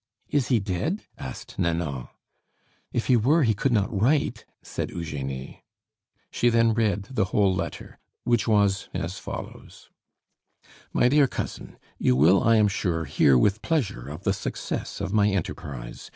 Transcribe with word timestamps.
"Is 0.29 0.47
he 0.47 0.59
dead?" 0.59 1.03
asked 1.19 1.59
Nanon. 1.59 2.07
"If 2.91 3.05
he 3.05 3.15
were, 3.15 3.43
he 3.43 3.53
could 3.53 3.71
not 3.71 3.93
write," 4.01 4.45
said 4.63 4.89
Eugenie. 4.89 5.63
She 6.31 6.49
then 6.49 6.73
read 6.73 7.03
the 7.11 7.25
whole 7.25 7.53
letter, 7.53 7.99
which 8.23 8.47
was 8.47 8.89
as 8.95 9.19
follows: 9.19 9.91
My 10.91 11.07
dear 11.07 11.27
Cousin, 11.27 11.77
You 11.99 12.15
will, 12.15 12.43
I 12.43 12.55
am 12.55 12.67
sure, 12.67 13.05
hear 13.05 13.37
with 13.37 13.61
pleasure 13.61 14.07
of 14.09 14.23
the 14.23 14.33
success 14.33 15.01
of 15.01 15.13
my 15.13 15.29
enterprise. 15.29 16.09